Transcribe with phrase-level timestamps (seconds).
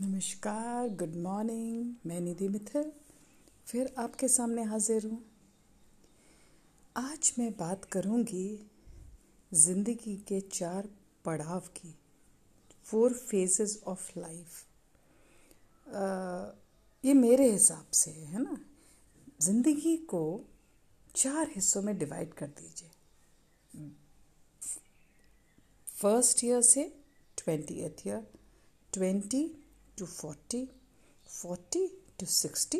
[0.00, 2.90] नमस्कार good morning मैं निधि मित्तल,
[3.66, 5.22] फिर आपके सामने हाजिर हूँ।
[6.96, 8.68] आज मैं बात करूँगी
[9.52, 10.88] ज़िंदगी के चार
[11.24, 11.94] पड़ाव की
[12.84, 14.62] फोर फेजेस ऑफ़ लाइफ
[17.04, 18.56] ये मेरे हिसाब से है ना?
[19.42, 20.24] ज़िंदगी को
[21.14, 22.90] चार हिस्सों में डिवाइड कर दीजिए।
[25.96, 26.92] फ़र्स्ट ईयर से
[27.84, 28.26] twentieth year
[28.92, 29.48] twenty
[29.98, 30.66] to 40,
[31.42, 32.76] 40 to 60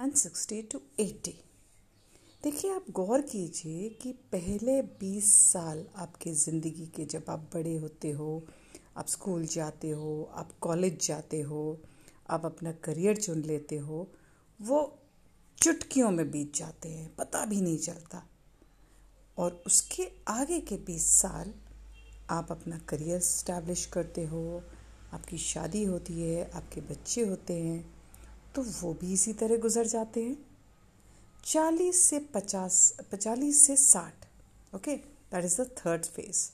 [0.00, 1.32] and 60 to 80
[2.42, 8.10] देखिए आप गौर कीजिए कि पहले 20 साल आपके ज़िंदगी के जब आप बड़े होते
[8.10, 8.46] हो
[8.96, 11.80] आप स्कूल जाते हो आप कॉलेज जाते हो
[12.30, 14.10] आप अपना करियर चुन लेते हो
[14.62, 14.98] वो
[15.62, 18.28] चुटकियों में बीत जाते हैं पता भी नहीं चलता।
[19.38, 21.54] और उसके आगे के 20 साल
[22.30, 24.62] आप अपना करियर स्टैब्लिश करते हो
[25.12, 27.84] आपकी शादी होती है, आपके बच्चे होते हैं
[28.54, 30.36] तो वो भी इसी तरह गुजर जाते हैं।
[31.44, 34.26] चालीस से पचास, पचालीस से साठ
[34.74, 36.48] okay that is the third phase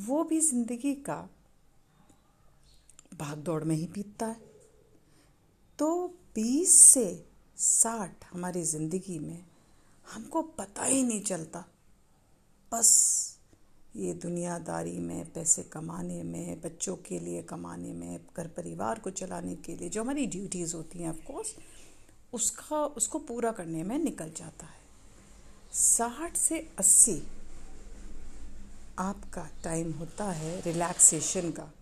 [0.00, 1.28] वो भी ज़िंदगी का
[3.14, 4.40] भाग दौड़ में ही बीतता है।
[5.78, 7.06] तो बीस से
[7.58, 9.44] साठ हमारी ज़िंदगी में
[10.06, 11.64] हमको पता ही नहीं चलता।
[12.72, 12.90] बस
[13.96, 19.54] ये दुनियादारी में, पैसे कमाने में, बच्चों के लिए कमाने में, घर परिवार को चलाने
[19.54, 21.54] के लिए, जो हमारी ड्यूटीज़ होती हैं ऑफकोर्स
[22.32, 24.78] उसका, उसको पूरा करने में निकल जाता है।
[25.72, 27.22] साठ से अस्सी
[28.98, 31.72] आपका टाइम होता है रिलैक्सेशन का।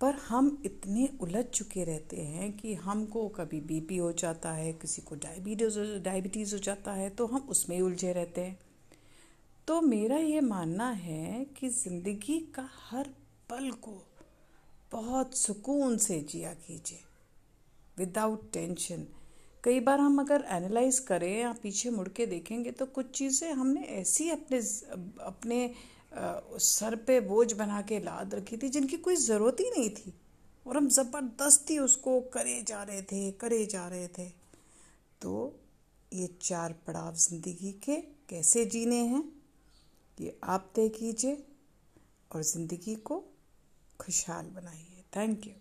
[0.00, 5.02] पर हम इतने उलझ चुके रहते हैं कि हमको कभी बीपी हो जाता है, किसी
[5.02, 8.58] को डायबिटीज़ डायबिटीज़ हो जाता है तो हम उसमें उलझे रहते हैं।
[9.70, 13.08] तो मेरा ये मानना है कि ज़िंदगी का हर
[13.50, 14.06] पल को
[14.92, 16.98] बहुत सुकून से जिया कीजिए
[17.98, 19.06] विदाउट टेंशन
[19.64, 23.80] कई बार हम अगर एनालाइज करें या पीछे मुड़ के देखेंगे तो कुछ चीज़ें हमने
[23.80, 24.58] ऐसी अपने
[25.20, 25.74] अपने
[26.58, 30.14] सर पे बोझ बना के लाद रखी थी जिनकी कोई ज़रूरत ही नहीं थी
[30.66, 34.28] और हम ज़बरदस्ती उसको करे जा रहे थे, करे जा रहे थे।
[35.22, 35.60] तो
[36.14, 37.96] ये चार पड़ाव ज़िंदगी के
[38.28, 39.39] कैसे जीने हैं?
[40.20, 41.46] ये आप तय कीजिए
[42.34, 43.24] और ज़िंदगी को
[44.00, 45.52] खुशहाल बनाइए। Thank you.